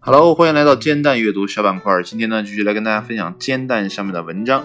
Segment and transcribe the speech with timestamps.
[0.00, 2.02] Hello，欢迎来到煎蛋阅读小板块。
[2.02, 4.64] 今天呢，继续来跟大家分享煎蛋上面的文章。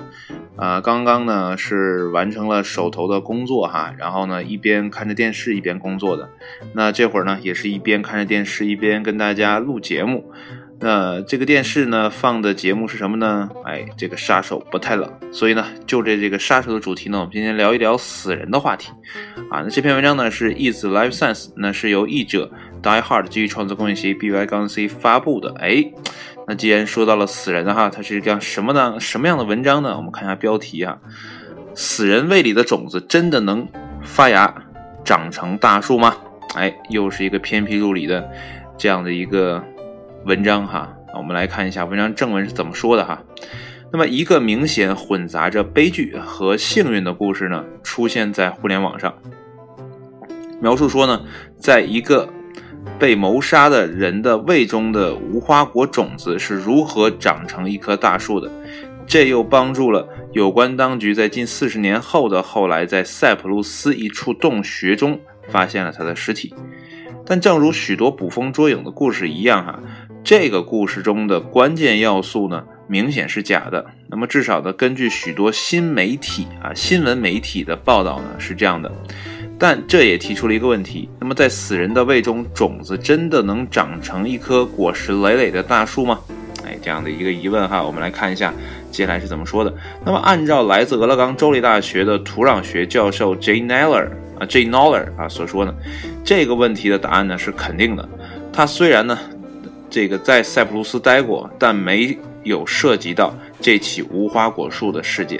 [0.55, 6.29] 啊，刚刚呢是完成了手头的工作哈，然后呢一边看着电视一边工作的。
[6.73, 10.31] 那这会儿呢也是一边看着电视一边跟大家录节目。
[10.83, 13.49] 那这个电视呢放的节目是什么呢？
[13.63, 18.91] 哎，这个杀手不太冷，所以呢就这这个杀手的主题呢，我们今天聊一聊死人的话题。
[19.49, 22.51] 啊，那这篇文章呢是 Is Life Science，那是由译者
[22.81, 25.55] Die Hard 基于创作工业协议 BY 杠 C 发布的。
[25.57, 25.89] 哎，
[26.47, 28.99] 那既然说到了死人哈，它是一个什么呢？
[28.99, 29.95] 什么样的文章呢？
[29.95, 30.97] 我们看一下标题啊，
[31.73, 33.65] 死人胃里的种子真的能
[34.03, 34.53] 发芽
[35.05, 36.13] 长成大树吗？
[36.55, 38.29] 哎，又是一个偏僻入里的
[38.77, 39.63] 这样的一个。
[40.25, 43.21] 文章哈，我们来看一下文章正文是怎么说的哈。
[43.91, 49.13] 那么，一个明显混杂着悲剧和幸运的故事呢，出现在互联网上，
[50.61, 51.21] 描述说呢，
[51.57, 52.29] 在一个
[52.97, 58.49] 被谋杀的人的胃中的无花果种子是如何长成一棵大树的。
[59.05, 66.55] 这又帮助了有关当局在近四十年后的后来，在塞浦路斯一处洞穴中发现了他的尸体。
[67.25, 69.79] 但正如许多捕风捉影的故事一样哈。
[70.23, 73.85] 这个故事中的关键要素呢，明显是假的。
[74.07, 78.89] 那么至少呢，根据许多新媒体啊、新闻媒体的报道呢，是这样的。
[79.59, 86.17] 但这也提出了一个问题：那么在死人的胃中，种子真的能长成一棵果实累累的大树吗？
[86.65, 88.53] 哎，这样的一个疑问哈，我们来看一下
[88.91, 89.73] 接下来是怎么说的。
[90.05, 93.59] 那么按照来自俄勒冈州立大学的土壤学教授 J.
[93.59, 94.07] Neller
[94.39, 94.67] 啊，J.
[94.67, 95.75] Naller 啊所说呢，
[96.23, 98.07] 这个问题的答案呢是肯定的。
[98.53, 99.19] 他虽然呢。
[99.93, 105.39] 这个在塞浦路斯待过，但没有涉及到这起无花果树的事件。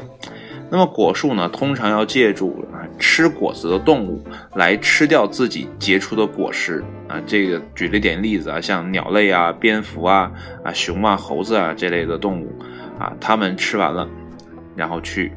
[0.69, 4.23] 那么果树呢，通常要借助啊吃果子的动物
[4.53, 7.19] 来吃掉自己结出的果实啊。
[7.25, 10.31] 这个举了点例子啊，像鸟类啊、蝙蝠啊、
[10.63, 12.53] 啊熊啊、猴子啊这类的动物
[12.99, 14.07] 啊，它们吃完了，
[14.75, 15.31] 然后去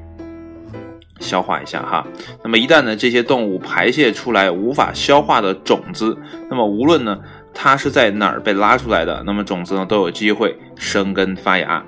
[1.20, 2.06] 消化一下哈。
[2.44, 6.18] 那么一旦呢，这些动物排泄出来无法消化的种子，
[6.50, 7.18] 那么无论呢。
[7.58, 9.22] 它是在哪儿被拉出来的？
[9.24, 11.82] 那么种子呢都有机会生根发芽。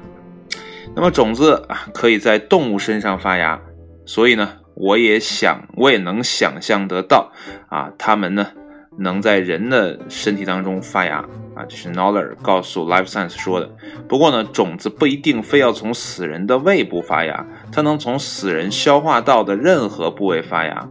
[0.97, 3.61] 那么种子啊可以在动物身上发芽，
[4.07, 7.31] 所以呢我也想我也能想象得到
[7.69, 8.47] 啊它们呢
[8.99, 11.19] 能在人的身体当中发芽
[11.55, 13.71] 啊，这是 Noller 告诉 Life Science 说的。
[14.09, 20.89] 不过呢种子不一定非要从死人的胃部发芽，它能从死人消化道的任何部位发芽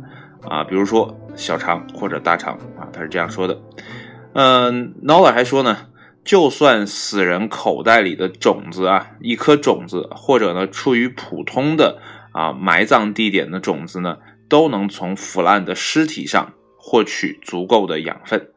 [0.47, 3.59] 啊，比如说小肠或者大肠啊，他是这样说的。
[4.39, 5.87] 嗯，Nola 还说呢，
[6.23, 11.99] 就算死人口袋里的种子啊，一颗种子，或者呢处于普通的
[12.33, 18.51] 啊埋葬地点的种子呢，都能从腐烂的尸体上获取足够的养分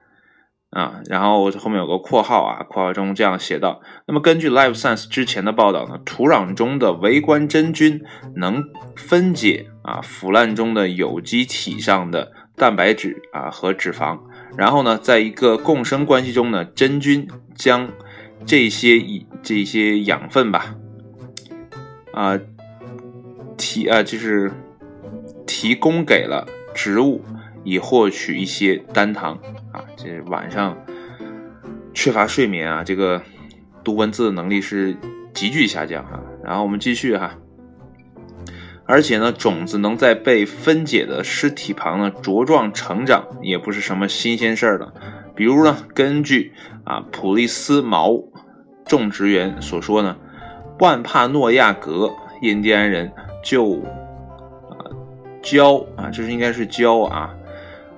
[0.69, 1.01] 啊。
[1.09, 8.03] 然后后面有个括号啊，括号中这样写道：那么根据 Life Science 之前的报道呢，土壤中的微观真菌
[8.37, 8.63] 能
[8.95, 14.19] 分解啊腐烂中的有机体上的蛋白质啊和脂肪。
[14.57, 17.89] 然后呢，在一个共生关系中呢，真菌将
[18.45, 20.75] 这些以这些养分吧，
[22.13, 22.39] 啊
[23.57, 24.53] 提啊就是
[25.47, 27.23] 提供给了植物，
[27.65, 29.39] 以获取一些单糖
[29.73, 29.85] 啊。
[29.97, 30.77] 这晚上
[31.95, 33.23] 缺乏睡眠啊，这个
[33.85, 34.97] 读文字的能力是
[35.33, 36.21] 急剧下降哈。
[36.43, 37.39] 然后我们继续哈。
[38.91, 44.93] 而且呢，种子能在被分解的尸体旁呢茁壮成长，也不是什么新鲜事儿了。
[45.37, 46.53] 比如呢，根据
[46.83, 48.21] 啊普利斯毛
[48.87, 50.17] 种植园所说呢，
[50.81, 52.11] 万帕诺亚格
[52.43, 53.13] 印第安人
[53.45, 53.77] 就
[54.69, 54.91] 啊
[55.41, 57.33] 教啊，这是应该是教啊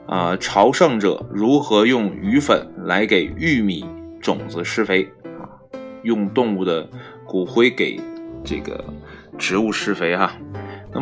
[0.06, 3.82] 啊朝圣者如何用鱼粉来给玉米
[4.20, 5.10] 种子施肥
[5.40, 5.48] 啊，
[6.02, 6.86] 用动物的
[7.24, 7.98] 骨灰给
[8.44, 8.84] 这个
[9.38, 10.36] 植物施肥哈。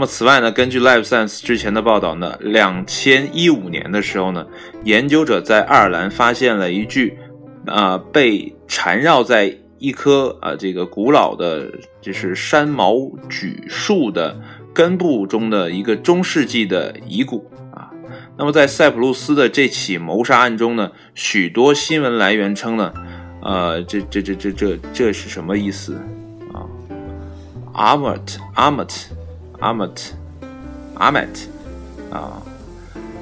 [0.00, 4.46] 那么，此外呢，根据 Life Science 之前的报道呢，两千一五年的时候呢，
[4.82, 7.18] 研究者在爱尔兰发现了一具，
[7.66, 11.70] 啊，被缠绕在一棵啊这个古老的，
[12.00, 12.94] 就是山毛
[13.28, 14.40] 榉树的
[14.72, 17.90] 根部中的一个中世纪的遗骨啊。
[18.38, 22.90] 那么，在塞浦路斯的这起谋杀案中呢，许多新闻来源称呢，
[23.42, 25.94] 呃，这这这这这这是什么意思
[26.54, 26.64] 啊
[27.74, 28.48] ？Amat，Amat。
[28.54, 28.94] 阿 m 特，
[29.60, 30.48] 阿 t 特，
[30.94, 32.42] 阿麦特啊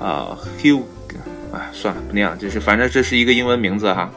[0.01, 0.83] 啊，Hugh，
[1.53, 4.11] 啊，算了，不念了，就是反正这是一个英文名字哈，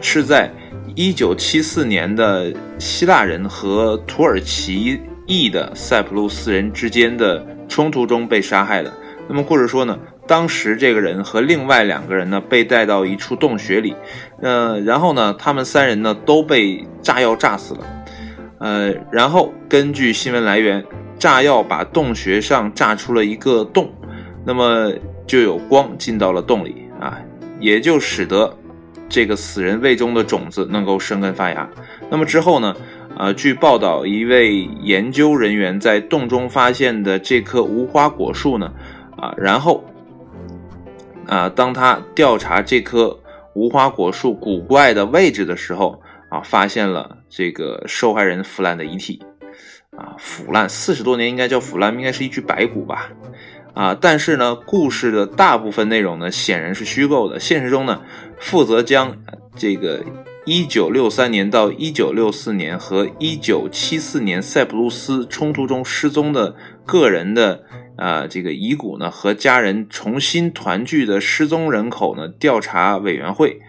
[0.00, 0.50] 是在
[0.94, 8.92] 一九七四年的希腊人和土耳其裔的塞浦路斯人之间的冲突中被杀害的。
[9.28, 13.94] 那么故事说呢，当时这个人和另外两个人呢被带到一处洞穴里，
[14.40, 17.80] 呃，然后呢，他们三人呢都被炸药炸死了，
[18.60, 20.84] 呃，然后根据新闻来源，
[21.18, 23.90] 炸药把洞穴上炸出了一个洞，
[24.44, 24.92] 那么
[25.26, 27.18] 就有光进到了洞里啊，
[27.60, 28.54] 也就使得
[29.08, 31.68] 这个死人胃中的种子能够生根发芽。
[32.10, 32.74] 那么之后呢？
[33.18, 38.70] 呃，据报道，一位研究人员在洞中发现的这棵无花果树呢，
[39.16, 39.82] 啊，然后，
[41.26, 43.18] 啊，当他调查这棵
[43.54, 45.98] 无花果树古怪的位置的时候，
[46.28, 49.22] 啊，发现了这个受害人腐烂的遗体，
[49.96, 53.10] 啊，腐烂四十多年应该叫腐烂，应该是一具白骨吧，
[53.74, 57.40] 啊，但是呢，故事的大部分内容呢，显然是虚构的。
[57.40, 58.02] 现实中呢，
[58.38, 59.16] 负责将
[59.56, 60.04] 这个。
[60.48, 66.54] 一九六三年到一九六四年和一九七四年塞浦路斯冲突中失踪的
[66.84, 67.64] 个人的
[67.96, 73.60] 啊这个遗骨呢和家人重新团聚的失踪人口呢调查委员会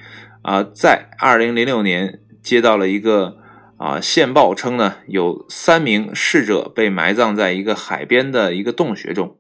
[0.44, 3.38] 啊在二零零六年接到了一个
[3.78, 9.38] 啊线报称呢有三名逝者被埋葬在一个海边的一个洞穴中。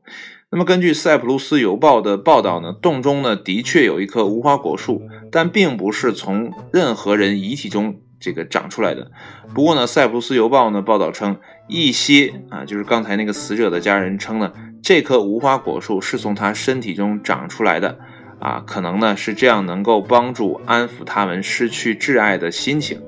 [0.49, 9.11] 那么，根据《塞浦路斯邮报》的报道呢，洞中呢的确有一棵无花果树，但并不是从任何人遗体中这个长出来的。
[9.53, 11.35] 不过呢，《塞浦路斯邮报》呢报道称，
[11.67, 17.99] 一些啊，就是刚才那个死者的家人称呢，这棵无花果树是从他身体中长出来的，
[18.39, 23.01] 啊，可能呢是这样能够帮助安抚他们失去挚爱的心情。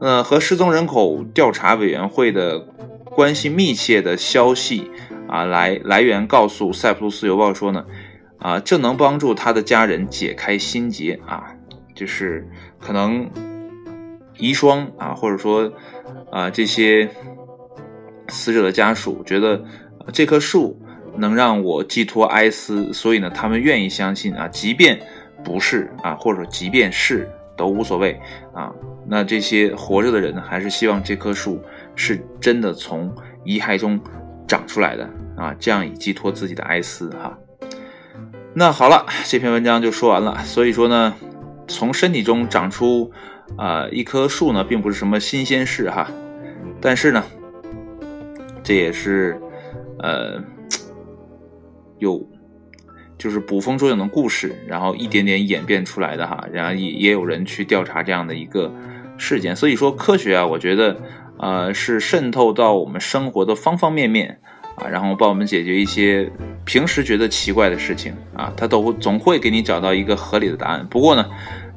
[0.00, 2.58] 呃，和失踪人口调查委员会的
[3.04, 4.90] 关系密切的消息。
[5.28, 7.84] 啊，来来源告诉《塞浦路斯邮报》说呢，
[8.40, 11.54] 啊，这能帮助他的家人解开心结啊，
[11.94, 12.44] 就是
[12.80, 13.30] 可能
[14.36, 15.72] 遗孀啊，或者说
[16.32, 17.08] 啊这些
[18.26, 19.62] 死者的家属觉得
[20.12, 20.76] 这棵树
[21.16, 25.00] 能让我寄托哀思，所以呢，他们愿意相信啊，即便
[25.44, 28.18] 不是啊，或者说即便是都无所谓
[28.52, 28.72] 啊，
[29.06, 31.60] 那这些活着的人呢，还是希望这棵树
[31.94, 33.14] 是真的从
[33.44, 34.00] 遗骸中。
[34.48, 37.38] 长出来的啊，这样以寄托自己的哀思哈。
[38.52, 40.36] 那好了，这篇文章就说完了。
[40.38, 41.14] 所以说呢，
[41.68, 43.12] 从身体中长出
[43.56, 46.10] 啊一棵树呢，并不是什么新鲜事哈。
[46.80, 47.22] 但是呢，
[48.64, 49.40] 这也是
[50.00, 50.42] 呃
[51.98, 52.28] 有
[53.20, 56.44] 就是捕风捉影的故事，然后一点点演变出来的哈。
[56.52, 58.68] 然后也也有人去调查这样的一个
[59.16, 59.54] 事件。
[59.54, 60.96] 所以说科学啊，我觉得。
[61.42, 64.38] 呃，是渗透到我们生活的方方面面
[64.76, 66.30] 啊，然后帮我们解决一些
[66.66, 70.86] 平时觉得奇怪的事情啊，它都总会给你找到一个合理的答案。
[70.90, 71.24] 不过呢，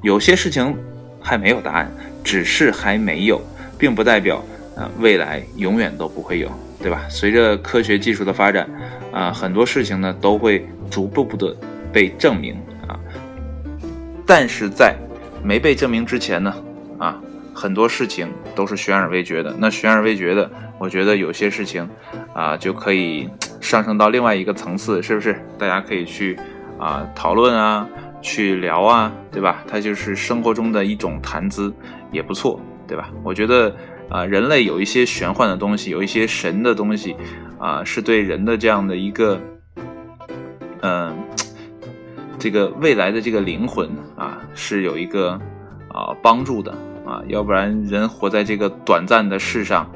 [0.01, 0.75] 有些事情
[1.22, 1.90] 还没有答案，
[2.25, 3.42] 只是还没有，
[3.78, 4.44] 并不代表
[4.75, 6.51] 啊未来永远都不会有，
[6.83, 7.01] 对吧？
[7.09, 8.69] 随着科学技术的发展
[9.12, 11.56] 啊，很多事情呢都会逐步步的
[11.91, 12.56] 被证明
[12.88, 13.00] 啊，
[14.27, 14.95] 但是在
[15.41, 16.53] 没被证明之前呢，
[17.00, 17.19] 啊。
[17.56, 20.50] 很多事情都是悬而未决的，那悬而未决的，
[20.80, 21.88] 我觉得有些事情，
[22.33, 23.30] 啊，就可以
[23.62, 25.39] 上升到另外一个层次，是不是？
[25.56, 26.35] 大家可以去
[26.80, 27.88] 啊讨论啊，
[28.24, 29.63] 去聊啊，对吧？
[29.68, 31.71] 它就是生活中的一种谈资，
[32.12, 33.12] 也不错，对吧？
[33.24, 33.74] 我觉得
[34.10, 37.16] 啊，人类有一些玄幻的东西，有一些神的东西，
[37.60, 39.40] 啊，是对人的这样的一个，
[40.82, 41.18] 嗯，
[42.38, 45.40] 这个未来的这个灵魂啊，是有一个
[45.90, 46.74] 啊帮助的。
[47.06, 49.92] 啊，要不然人活在这个短暂的世上，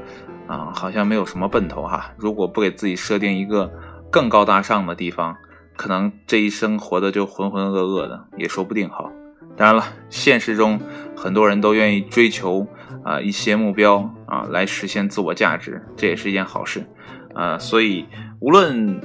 [0.46, 2.12] 啊，好像没有什么奔头哈。
[2.18, 3.72] 如果不给自己设定一个
[4.10, 5.34] 更高大上的地方，
[5.74, 9.10] 可能这一生活的就浑浑噩噩的，也说不定哈。
[9.58, 10.80] 当然了，现实中
[11.16, 12.66] 很多人都愿意追求
[13.04, 16.86] 啊一些目标啊，来实现自我价值，这也是一件好事
[17.34, 17.58] 啊。
[17.58, 18.06] 所以
[18.40, 19.00] 无论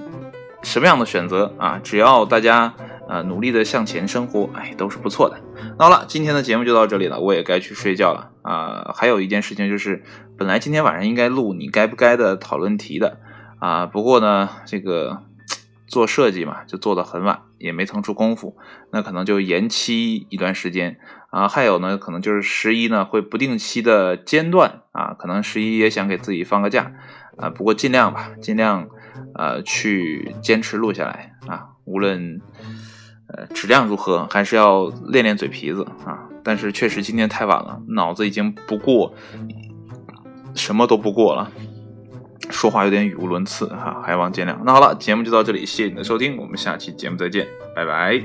[0.61, 2.73] 什么样的选择啊，只要大家。
[3.05, 5.37] 啊，努力的向前生活，哎，都是不错的。
[5.77, 8.93] 那好了，今天的节目就到这里了，我也该去睡觉了啊。
[8.95, 10.01] 还有一件事情就是，
[10.37, 13.17] 本来今天晚上应该录你该不该的讨论题的
[13.59, 15.21] 啊，不过呢，这个
[15.85, 18.55] 做设计嘛，就做的很晚，也没腾出功夫，
[18.91, 20.99] 那可能就延期一段时间
[21.31, 21.47] 啊。
[21.47, 26.91] 还有呢，可能就是十一呢会不定期的间断啊，可能十一也想给自己放个假
[27.37, 28.89] 啊，不过尽量吧，尽量
[29.33, 32.41] 呃去坚持录下来啊，无论。
[33.35, 36.27] 呃，质量如何，还是要练练嘴皮子啊！
[36.43, 39.15] 但是确实今天太晚了，脑子已经不过，
[40.53, 41.49] 什么都不过了，
[42.49, 44.55] 说话有点语无伦次哈，还望见谅。
[44.65, 48.21] 那好了，节目就到这里，谢谢你的收听，我们下期节目再见，拜拜。